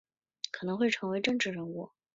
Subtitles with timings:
[0.49, 1.91] 可能会成为政治人物